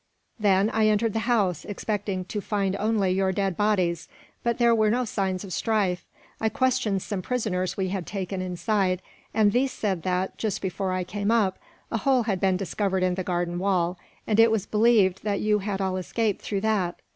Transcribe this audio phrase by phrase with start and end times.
[0.39, 4.07] "Then I entered the house, expecting to find only your dead bodies,
[4.41, 6.07] but there were no signs of strife.
[6.39, 11.03] I questioned some prisoners we had taken inside; and these said that, just before I
[11.03, 11.59] came up,
[11.91, 15.59] a hole had been discovered in the garden wall, and it was believed that you
[15.59, 16.99] had all escaped through that.